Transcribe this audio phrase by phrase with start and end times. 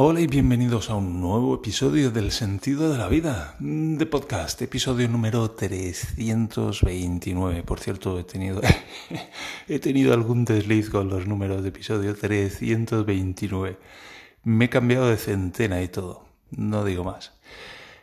[0.00, 5.08] Hola y bienvenidos a un nuevo episodio del Sentido de la Vida de podcast, episodio
[5.08, 7.64] número 329.
[7.64, 8.60] Por cierto, he tenido,
[9.68, 13.76] he tenido algún desliz con los números de episodio 329.
[14.44, 17.32] Me he cambiado de centena y todo, no digo más.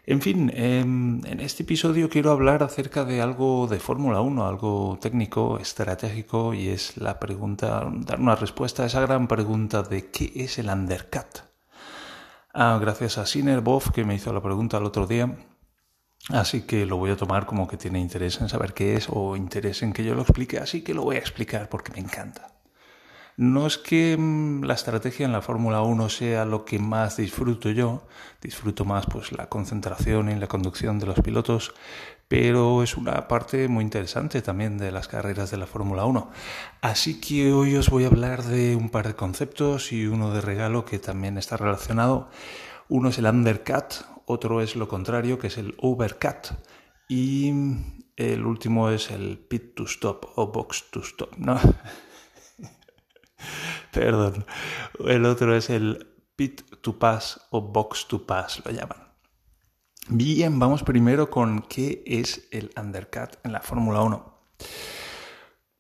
[0.06, 5.00] En fin, em, en este episodio quiero hablar acerca de algo de Fórmula 1, algo
[5.02, 10.34] técnico, estratégico, y es la pregunta, dar una respuesta a esa gran pregunta de ¿qué
[10.36, 11.55] es el undercut?
[12.58, 15.36] Ah, gracias a Sinerbov que me hizo la pregunta el otro día.
[16.30, 19.36] Así que lo voy a tomar como que tiene interés en saber qué es o
[19.36, 22.56] interés en que yo lo explique, así que lo voy a explicar porque me encanta.
[23.36, 27.72] No es que mm, la estrategia en la Fórmula 1 sea lo que más disfruto
[27.72, 28.08] yo,
[28.42, 31.74] disfruto más pues la concentración y la conducción de los pilotos,
[32.28, 36.32] pero es una parte muy interesante también de las carreras de la Fórmula 1.
[36.82, 40.42] Así que hoy os voy a hablar de un par de conceptos y uno de
[40.42, 42.30] regalo que también está relacionado.
[42.90, 43.94] Uno es el undercut,
[44.26, 46.54] otro es lo contrario, que es el overcut,
[47.08, 47.52] y
[48.16, 51.60] el último es el pit to stop o box to stop, ¿no?
[53.92, 54.46] Perdón.
[55.06, 59.05] El otro es el pit to pass o box to pass, lo llaman.
[60.08, 64.36] Bien, vamos primero con qué es el undercut en la Fórmula 1.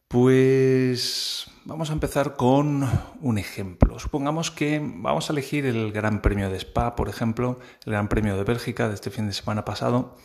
[0.07, 2.89] Pues vamos a empezar con
[3.21, 3.99] un ejemplo.
[3.99, 8.35] Supongamos que vamos a elegir el Gran Premio de Spa, por ejemplo, el Gran Premio
[8.35, 10.17] de Bélgica de este fin de semana pasado,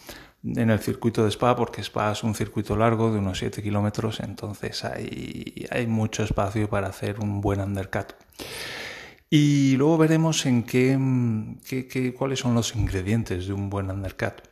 [0.44, 4.20] en el circuito de Spa, porque Spa es un circuito largo de unos 7 kilómetros,
[4.20, 8.14] entonces hay, hay mucho espacio para hacer un buen undercut.
[9.32, 10.98] Y luego veremos en qué,
[11.64, 14.42] qué, cuáles son los ingredientes de un buen undercut.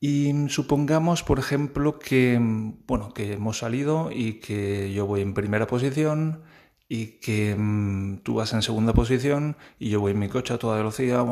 [0.00, 2.38] Y supongamos, por ejemplo, que,
[2.86, 6.42] bueno, que hemos salido y que yo voy en primera posición
[6.88, 10.58] y que mm, tú vas en segunda posición y yo voy en mi coche a
[10.58, 11.26] toda velocidad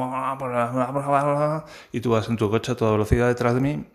[1.93, 3.87] y tú vas en tu coche a toda velocidad detrás de mí.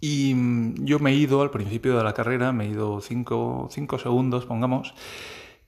[0.00, 3.68] Y mm, yo me he ido al principio de la carrera, me he ido 5
[4.02, 4.94] segundos, pongamos,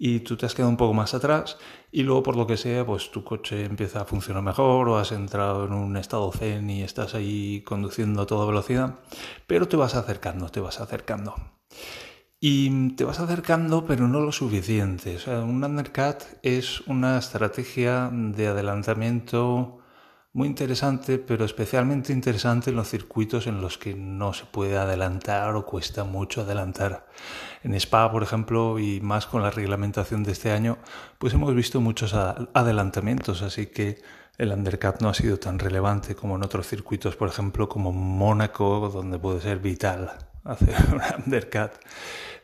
[0.04, 1.58] y tú te has quedado un poco más atrás
[1.92, 5.12] y luego por lo que sea pues tu coche empieza a funcionar mejor o has
[5.12, 8.98] entrado en un estado zen y estás ahí conduciendo a toda velocidad,
[9.46, 11.36] pero te vas acercando, te vas acercando.
[12.40, 15.14] Y te vas acercando, pero no lo suficiente.
[15.14, 19.81] O sea, un undercut es una estrategia de adelantamiento
[20.34, 25.54] muy interesante, pero especialmente interesante en los circuitos en los que no se puede adelantar
[25.54, 27.06] o cuesta mucho adelantar.
[27.62, 30.78] En Spa, por ejemplo, y más con la reglamentación de este año,
[31.18, 34.00] pues hemos visto muchos adelantamientos, así que
[34.38, 38.88] el undercut no ha sido tan relevante como en otros circuitos, por ejemplo, como Mónaco,
[38.88, 40.12] donde puede ser vital
[40.44, 41.72] hacer un undercut.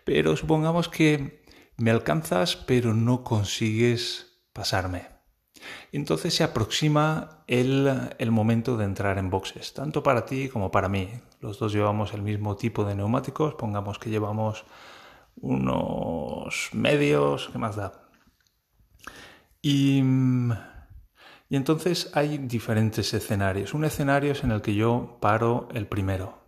[0.04, 1.43] Pero supongamos que
[1.77, 5.17] me alcanzas pero no consigues pasarme.
[5.92, 10.88] Entonces se aproxima el, el, momento de entrar en boxes, tanto para ti como para
[10.88, 11.08] mí.
[11.40, 14.64] Los dos llevamos el mismo tipo de neumáticos, pongamos que llevamos
[15.40, 18.08] unos medios, ¿qué más da?
[19.62, 20.02] Y,
[21.48, 23.74] y entonces hay diferentes escenarios.
[23.74, 26.38] Un escenario es en el que yo paro el primero.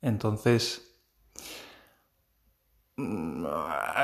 [0.00, 0.91] Entonces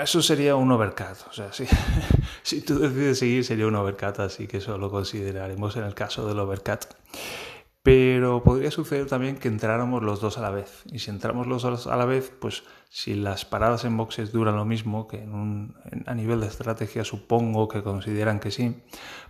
[0.02, 1.28] eso sería un overcut.
[1.28, 1.66] O sea, si,
[2.42, 6.26] si tú decides seguir, sería un overcut, así que eso lo consideraremos en el caso
[6.26, 6.86] del overcut.
[7.82, 10.82] Pero podría suceder también que entráramos los dos a la vez.
[10.92, 14.56] Y si entramos los dos a la vez, pues si las paradas en boxes duran
[14.56, 15.26] lo mismo, que
[16.04, 18.82] a nivel de estrategia supongo que consideran que sí,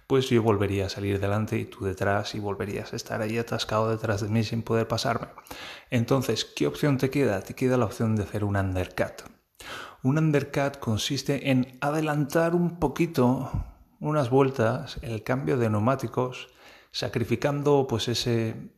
[0.08, 3.90] pues yo volvería a salir delante y tú detrás y volverías a estar ahí atascado
[3.90, 5.28] detrás de mí sin poder pasarme.
[5.90, 7.42] Entonces, ¿qué opción te queda?
[7.42, 9.37] Te queda la opción de hacer un undercut.
[10.02, 13.50] Un undercut consiste en adelantar un poquito,
[13.98, 16.48] unas vueltas, el cambio de neumáticos,
[16.92, 18.70] sacrificando pues ese,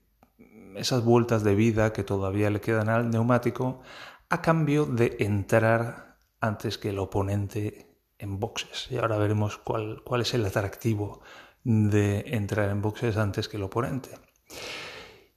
[0.77, 3.83] esas vueltas de vida que todavía le quedan al neumático
[4.31, 8.89] a cambio de entrar antes que el oponente en boxes.
[8.91, 11.21] Y ahora veremos cuál, cuál es el atractivo
[11.65, 14.11] de entrar en boxes antes que el oponente.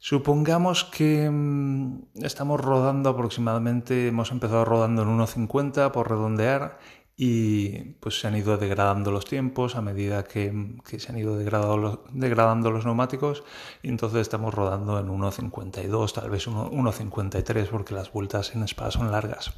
[0.05, 6.77] Supongamos que mm, estamos rodando aproximadamente, hemos empezado rodando en 1.50 por redondear
[7.15, 10.51] y pues se han ido degradando los tiempos a medida que,
[10.97, 13.45] se han ido degradando los, degradando los neumáticos
[13.81, 19.09] y entonces estamos rodando en 1.52, tal vez 1.53 porque las vueltas en Spa son
[19.09, 19.53] largas.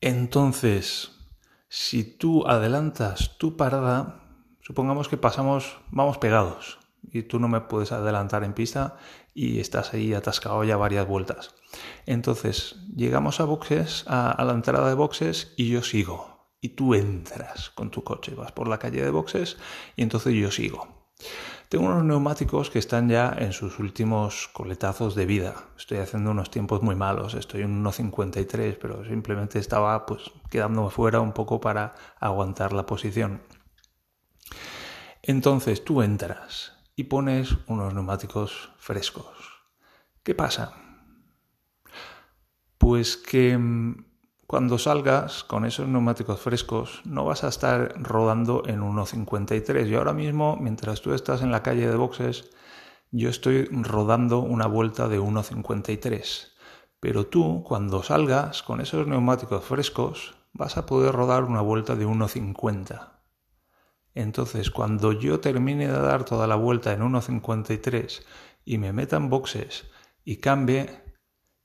[0.00, 1.12] Entonces,
[1.68, 4.20] si tú adelantas tu parada,
[4.62, 8.96] supongamos que pasamos, vamos pegados, y tú no me puedes adelantar en pista
[9.34, 11.54] y estás ahí atascado ya varias vueltas.
[12.06, 16.36] Entonces llegamos a boxes, a, la entrada de boxes y yo sigo.
[16.60, 19.58] y tú entras con tu coche, vas por la calle de boxes
[19.94, 21.12] y entonces yo sigo.
[21.68, 25.54] Tengo unos neumáticos que están ya en sus últimos coletazos de vida.
[25.76, 31.20] Estoy haciendo unos tiempos muy malos, estoy en 1.53, pero simplemente estaba pues quedándome fuera
[31.20, 33.42] un poco para aguantar la posición.
[35.22, 39.62] Entonces tú entras y pones unos neumáticos frescos.
[40.24, 40.72] ¿Qué pasa?
[42.76, 44.04] Pues que mm,
[44.48, 49.86] cuando salgas con esos neumáticos frescos no vas a estar rodando en 1.53.
[49.86, 52.50] Y ahora mismo, mientras tú estás en la calle de boxes,
[53.12, 56.48] yo estoy rodando una vuelta de 1.53.
[56.98, 62.08] Pero tú, cuando salgas con esos neumáticos frescos, vas a poder rodar una vuelta de
[62.08, 63.17] 1.50.
[64.18, 68.22] Entonces, cuando yo termine de dar toda la vuelta en 1.53
[68.64, 69.86] y me meta en boxes
[70.24, 71.08] y cambie,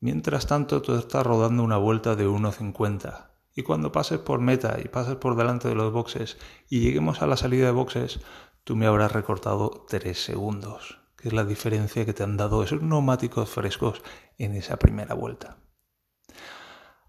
[0.03, 3.29] Mientras tanto, tú estás rodando una vuelta de 1.50.
[3.55, 6.37] Y cuando pases por meta y pases por delante de los boxes
[6.69, 8.19] y lleguemos a la salida de boxes,
[8.65, 12.81] tú me habrás recortado 3 segundos, que es la diferencia que te han dado esos
[12.81, 14.01] neumáticos frescos
[14.37, 15.62] en esa primera vuelta.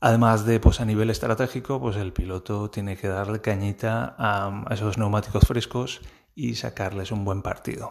[0.07, 4.99] Además de, pues a nivel estratégico, pues el piloto tiene que darle cañita a, esos
[4.99, 6.03] neumáticos frescos
[6.35, 7.91] y sacarles un buen partido.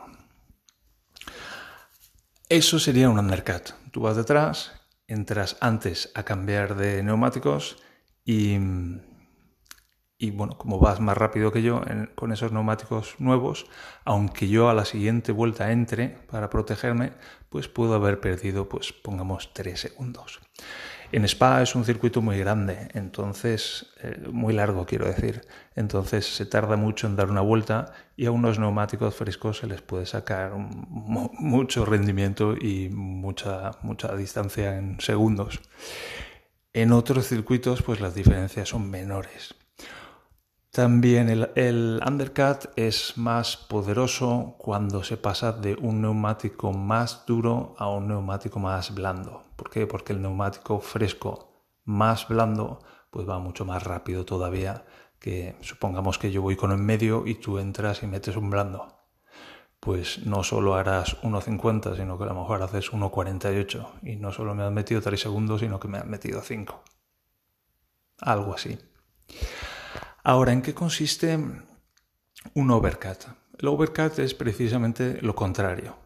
[2.50, 3.72] Eso sería un undercut.
[3.90, 4.74] Tú vas detrás
[5.08, 7.78] entras antes a cambiar de neumáticos
[8.24, 11.82] y, bueno, como vas más rápido que yo
[12.14, 13.66] con esos neumáticos nuevos,
[14.06, 17.14] aunque yo a la siguiente vuelta entre para protegerme,
[17.50, 20.40] pues puedo haber perdido, pues pongamos 3 segundos.
[21.14, 25.46] En Spa es un circuito muy grande, entonces, eh, muy largo quiero decir,
[25.76, 29.84] entonces se tarda mucho en dar una vuelta y a unos neumáticos frescos se les
[29.84, 35.60] puede sacar mucho rendimiento y mucha, mucha distancia en segundos.
[36.74, 39.54] En otros circuitos, pues las diferencias son menores.
[40.74, 47.88] También el, undercut es más poderoso cuando se pasa de un neumático más duro a
[47.90, 49.44] un neumático más blando.
[49.56, 49.86] ¿Por qué?
[49.86, 52.80] Porque el neumático fresco más blando
[53.12, 54.84] pues va mucho más rápido todavía
[55.20, 58.98] que supongamos que yo voy con en medio y tú entras y metes un blando.
[59.80, 64.56] Pues no solo harás 1.50, sino que a lo mejor haces 1.48 y no solo
[64.56, 66.84] me has metido 3 segundos, sino que me has metido 5.
[68.22, 68.80] Algo así.
[70.26, 71.38] Ahora, ¿en qué consiste
[72.54, 73.26] un overcut?
[73.60, 75.98] El overcut es precisamente lo contrario.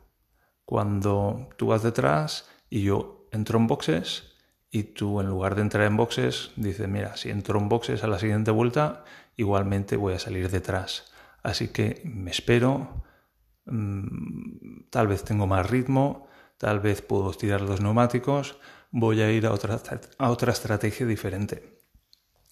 [0.66, 4.24] Cuando tú vas detrás y yo entro en boxes
[4.72, 8.08] y tú en lugar de entrar en boxes dices, mira, si entro en boxes a
[8.08, 9.06] la siguiente vuelta,
[9.36, 11.12] igualmente voy a salir detrás.
[11.44, 13.04] Así que me espero,
[13.66, 16.28] mm, tal vez tengo más ritmo,
[16.58, 18.58] tal vez puedo estirar los neumáticos,
[18.90, 19.80] voy a ir a otra,
[20.18, 21.78] a otra estrategia diferente.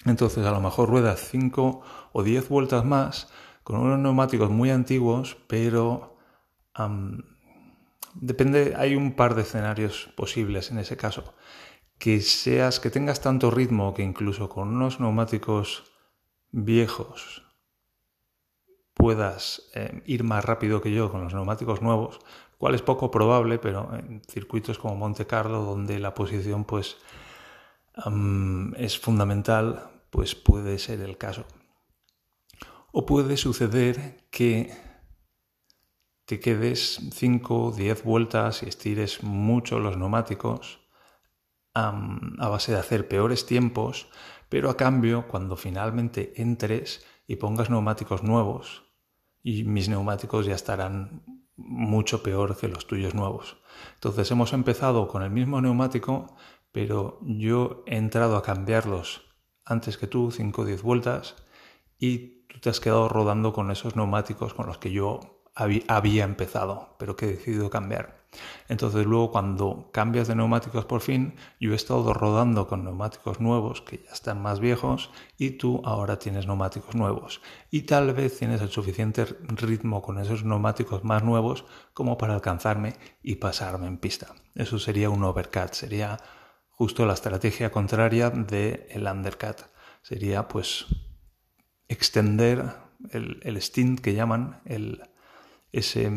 [0.05, 1.81] Entonces a lo mejor ruedas 5
[2.13, 3.29] o 10 vueltas más
[3.63, 6.17] con unos neumáticos muy antiguos, pero
[8.13, 11.33] depende, hay un par de escenarios posibles en ese caso.
[11.97, 15.91] Que seas, que tengas tanto ritmo que incluso con unos neumáticos
[16.51, 17.43] viejos
[18.93, 22.19] puedas eh, ir más rápido que yo con los neumáticos nuevos,
[22.57, 26.97] cual es poco probable, pero en circuitos como Monte Carlo, donde la posición pues
[28.77, 31.43] es fundamental, pues puede ser el caso.
[32.93, 34.73] O puede suceder que
[36.23, 40.79] te quedes 5 o 10 vueltas y estires mucho los neumáticos
[41.73, 44.07] a base de hacer peores tiempos,
[44.47, 48.83] pero a cambio cuando finalmente entres y pongas neumáticos nuevos,
[49.43, 51.25] y mis neumáticos ya estarán
[51.57, 53.57] mucho peor que los tuyos nuevos.
[53.95, 56.37] Entonces hemos empezado con el mismo neumático,
[56.71, 59.34] pero yo he entrado a cambiarlos
[59.65, 61.35] antes que tú, 5 o 10 vueltas,
[61.99, 65.19] y tú te has quedado rodando con esos neumáticos con los que yo
[65.55, 68.25] había empezado, pero que he decidido cambiar.
[68.67, 73.81] Entonces luego cuando cambias de neumáticos por fin, yo he estado rodando con neumáticos nuevos
[73.81, 77.41] que ya están más viejos y tú ahora tienes neumáticos nuevos.
[77.71, 82.95] Y tal vez tienes el suficiente ritmo con esos neumáticos más nuevos como para alcanzarme
[83.23, 84.35] y pasarme en pista.
[84.53, 86.17] Eso sería un overcut, sería
[86.75, 89.61] justo la estrategia contraria del el undercut.
[90.01, 90.85] Sería pues
[91.87, 92.65] extender
[93.11, 95.01] el, el stint que llaman el,
[95.71, 96.11] ese,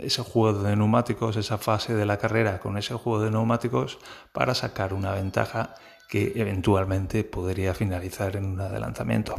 [0.00, 3.98] ese, juego de neumáticos, esa fase de la carrera con ese juego de neumáticos
[4.32, 5.74] para sacar una ventaja
[6.08, 9.36] que eventualmente podría finalizar en un adelantamiento.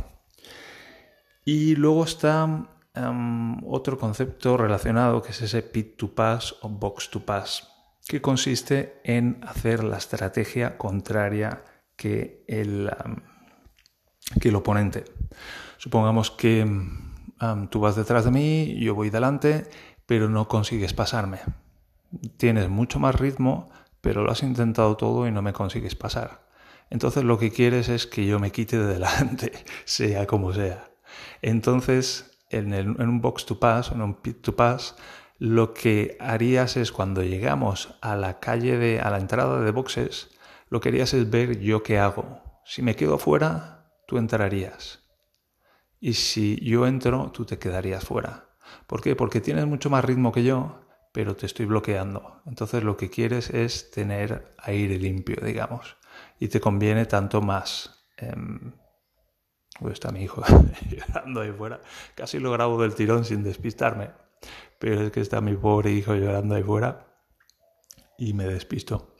[1.44, 7.10] Y luego está em, otro concepto relacionado que es ese pit to pass o box
[7.10, 7.71] to pass
[8.08, 11.64] que consiste en hacer la estrategia contraria
[11.96, 12.92] que el,
[14.40, 15.06] que el oponente.
[15.78, 16.66] Supongamos que
[17.70, 19.70] tú vas detrás de mí, yo voy delante,
[20.06, 21.40] pero no consigues pasarme.
[22.38, 23.70] Tienes mucho más ritmo,
[24.02, 26.48] pero lo has intentado todo y no me consigues pasar.
[26.90, 29.52] Entonces lo que quieres es que yo me quite de delante,
[29.86, 30.92] sea como sea.
[31.42, 34.96] Entonces, en, en un box to pass, en un pit to pass,
[35.42, 40.30] lo que harías es cuando llegamos a la calle de, a la entrada de boxes,
[40.70, 42.62] lo que harías es ver yo qué hago.
[42.64, 45.00] Si me quedo fuera, tú entrarías.
[46.00, 48.50] Y si yo entro, tú te quedarías fuera.
[48.86, 49.16] ¿Por qué?
[49.16, 52.44] Porque tienes mucho más ritmo que yo, pero te estoy bloqueando.
[52.46, 55.98] Entonces lo que quieres es tener aire limpio, digamos.
[56.38, 58.06] Y te conviene tanto más.
[58.18, 58.36] Eh,
[59.92, 60.44] está mi hijo
[60.88, 61.82] llorando ahí fuera.
[62.14, 64.22] Casi lo grabo del tirón sin despistarme
[64.80, 67.08] pero es que está mi pobre hijo llorando ahí fuera
[68.18, 69.16] y me despisto.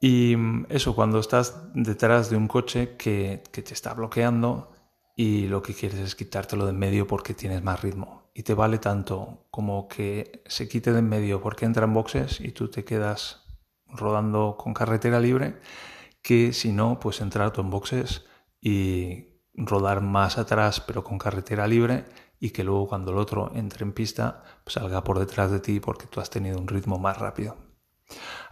[0.00, 0.36] Y
[0.68, 4.72] eso, cuando estás detrás de un coche que, que, te está bloqueando
[5.16, 8.30] y lo que quieres es quitártelo de en medio porque tienes más ritmo.
[8.34, 12.40] Y te vale tanto como que se quite de en medio porque entra en boxes
[12.40, 13.44] y tú te quedas
[13.86, 15.60] rodando con carretera libre,
[16.22, 18.24] que si no, pues entrar tú en boxes
[18.60, 22.04] y rodar más atrás pero con carretera libre
[22.42, 26.08] y que luego cuando el otro entre en pista salga por detrás de ti porque
[26.08, 27.56] tú has tenido un ritmo más rápido.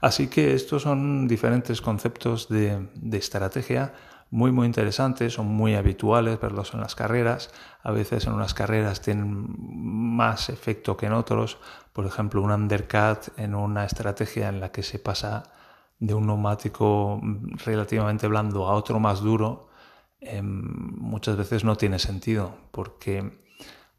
[0.01, 3.93] Así que estos son diferentes conceptos de, estrategia
[4.31, 7.51] muy muy interesantes, son muy habituales verlos en las carreras.
[7.83, 11.59] A veces en unas carreras tienen más efecto que en otros.
[11.93, 15.43] Por ejemplo, un undercut en una estrategia en la que se pasa
[15.99, 17.21] de un neumático
[17.65, 19.69] relativamente blando a otro más duro,
[20.21, 20.63] em,
[20.97, 23.50] muchas veces no tiene sentido porque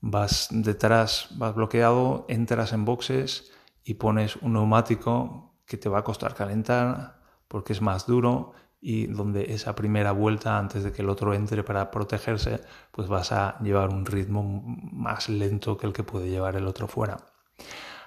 [0.02, 3.52] vas detrás, vas bloqueado, entras en boxes
[3.84, 9.06] y pones un neumático que te va a costar calentar porque es más duro y
[9.06, 13.60] donde esa primera vuelta antes de que el otro entre para protegerse, pues vas a
[13.62, 17.18] llevar un ritmo más lento que el que puede llevar el otro fuera.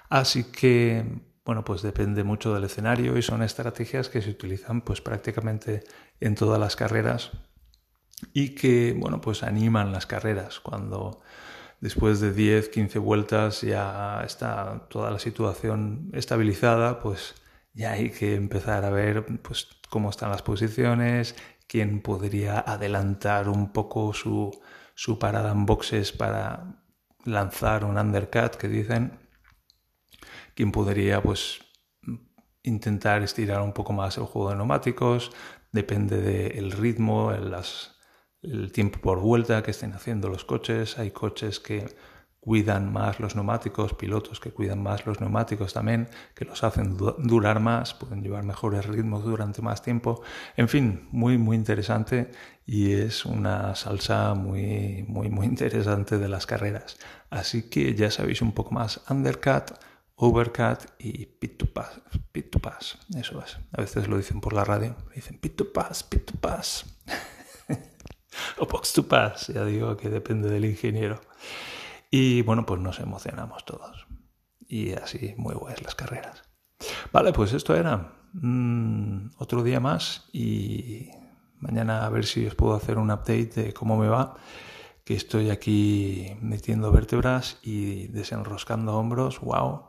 [0.09, 4.99] Así que, bueno, pues depende mucho del escenario y son estrategias que se utilizan pues
[4.99, 5.85] prácticamente
[6.19, 7.31] en todas las carreras
[8.33, 11.21] y que, bueno, pues animan las carreras cuando
[11.85, 17.35] después de 10, 15 vueltas ya está toda la situación estabilizada, pues
[17.75, 21.35] ya hay que empezar a ver pues, cómo están las posiciones,
[21.67, 24.49] quién podría adelantar un poco su,
[24.95, 26.81] su parada en boxes para
[27.23, 29.19] lanzar un undercut que dicen,
[30.55, 31.59] quién podría pues
[32.63, 35.29] intentar estirar un poco más el juego de neumáticos,
[35.71, 37.94] depende del ritmo, las
[38.51, 40.97] el tiempo por vuelta que estén haciendo los coches.
[40.97, 41.85] Hay coches que
[42.45, 47.59] cuidan más los neumáticos, pilotos que cuidan más los neumáticos también, que los hacen durar
[47.59, 50.21] más, pueden llevar mejores ritmos durante más tiempo.
[50.55, 52.29] En fin, muy, muy interesante
[52.63, 56.97] y es una salsa muy, muy, muy interesante de las carreras.
[57.31, 59.71] Así que ya sabéis un poco más undercut,
[60.15, 61.99] overcut y pit to pass.
[62.31, 63.57] Pit to pass, eso es.
[63.71, 66.85] A veces lo dicen por la radio, dicen pit to pass, pit to pass.
[68.57, 71.21] o box to pass, ya digo que depende del ingeniero.
[72.09, 74.07] Y bueno, pues nos emocionamos todos.
[74.67, 76.43] Y así, muy buenas las carreras.
[77.11, 81.09] Vale, pues esto era mm, otro día más y
[81.59, 84.35] mañana a ver si os puedo hacer un update de cómo me va,
[85.03, 89.83] que estoy aquí metiendo vértebras y desenroscando hombros, wow.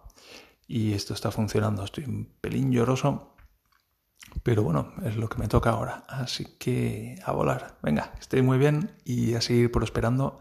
[0.68, 3.35] Y esto está funcionando, estoy un pelín lloroso,
[4.42, 6.04] pero bueno, es lo que me toca ahora.
[6.08, 7.78] Así que a volar.
[7.82, 10.40] Venga, estéis muy bien y a seguir prosperando.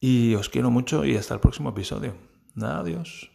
[0.00, 2.14] Y os quiero mucho y hasta el próximo episodio.
[2.60, 3.29] Adiós.